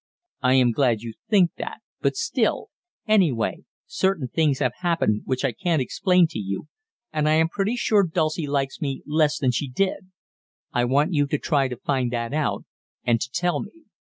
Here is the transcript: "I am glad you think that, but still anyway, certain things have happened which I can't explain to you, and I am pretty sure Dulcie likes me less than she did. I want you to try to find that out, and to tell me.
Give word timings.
"I 0.41 0.55
am 0.55 0.71
glad 0.71 1.03
you 1.03 1.13
think 1.29 1.51
that, 1.59 1.81
but 2.01 2.15
still 2.15 2.69
anyway, 3.07 3.65
certain 3.85 4.29
things 4.29 4.57
have 4.57 4.71
happened 4.79 5.21
which 5.25 5.45
I 5.45 5.51
can't 5.51 5.79
explain 5.79 6.25
to 6.29 6.39
you, 6.39 6.67
and 7.13 7.29
I 7.29 7.33
am 7.33 7.49
pretty 7.49 7.75
sure 7.75 8.01
Dulcie 8.01 8.47
likes 8.47 8.81
me 8.81 9.03
less 9.05 9.37
than 9.37 9.51
she 9.51 9.69
did. 9.69 10.09
I 10.73 10.85
want 10.85 11.13
you 11.13 11.27
to 11.27 11.37
try 11.37 11.67
to 11.67 11.77
find 11.77 12.11
that 12.13 12.33
out, 12.33 12.65
and 13.03 13.21
to 13.21 13.29
tell 13.29 13.61
me. 13.61 13.83